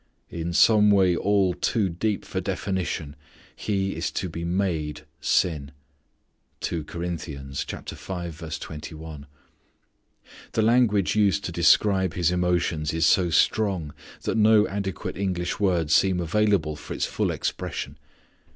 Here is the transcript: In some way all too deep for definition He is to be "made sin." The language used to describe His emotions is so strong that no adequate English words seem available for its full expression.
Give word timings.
In 0.31 0.51
some 0.51 0.89
way 0.89 1.15
all 1.15 1.53
too 1.53 1.87
deep 1.87 2.25
for 2.25 2.41
definition 2.41 3.15
He 3.55 3.95
is 3.95 4.09
to 4.13 4.29
be 4.29 4.43
"made 4.43 5.03
sin." 5.19 5.69
The 6.59 6.97
language 10.55 11.15
used 11.15 11.43
to 11.45 11.51
describe 11.51 12.13
His 12.15 12.31
emotions 12.31 12.93
is 12.95 13.05
so 13.05 13.29
strong 13.29 13.93
that 14.23 14.37
no 14.37 14.67
adequate 14.67 15.17
English 15.19 15.59
words 15.59 15.93
seem 15.93 16.19
available 16.19 16.75
for 16.75 16.95
its 16.95 17.05
full 17.05 17.29
expression. 17.29 17.99